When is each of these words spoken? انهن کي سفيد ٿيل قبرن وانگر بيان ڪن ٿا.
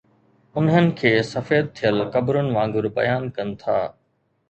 انهن 0.61 0.87
کي 1.01 1.11
سفيد 1.33 1.71
ٿيل 1.81 2.01
قبرن 2.17 2.53
وانگر 2.59 2.91
بيان 2.99 3.33
ڪن 3.41 3.57
ٿا. 3.65 3.81